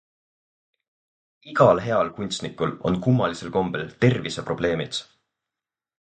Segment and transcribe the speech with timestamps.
[1.51, 5.03] Igal heal kunstnikul on kummalisel kombel tervise probleemid.